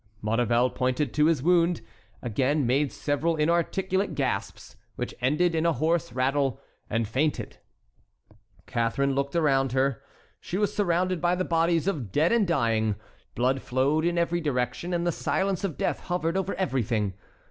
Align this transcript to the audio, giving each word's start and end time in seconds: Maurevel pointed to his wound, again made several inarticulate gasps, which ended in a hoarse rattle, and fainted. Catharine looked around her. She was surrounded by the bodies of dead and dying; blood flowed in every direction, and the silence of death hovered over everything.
Maurevel 0.19 0.71
pointed 0.71 1.13
to 1.13 1.27
his 1.27 1.43
wound, 1.43 1.81
again 2.23 2.65
made 2.65 2.91
several 2.91 3.35
inarticulate 3.35 4.15
gasps, 4.15 4.75
which 4.95 5.13
ended 5.21 5.53
in 5.53 5.63
a 5.63 5.73
hoarse 5.73 6.11
rattle, 6.11 6.59
and 6.89 7.07
fainted. 7.07 7.57
Catharine 8.65 9.13
looked 9.13 9.35
around 9.35 9.73
her. 9.73 10.01
She 10.39 10.57
was 10.57 10.75
surrounded 10.75 11.21
by 11.21 11.35
the 11.35 11.45
bodies 11.45 11.87
of 11.87 12.11
dead 12.11 12.31
and 12.31 12.47
dying; 12.47 12.95
blood 13.35 13.61
flowed 13.61 14.03
in 14.03 14.17
every 14.17 14.41
direction, 14.41 14.91
and 14.91 15.05
the 15.05 15.11
silence 15.11 15.63
of 15.63 15.77
death 15.77 15.99
hovered 15.99 16.35
over 16.35 16.55
everything. 16.55 17.13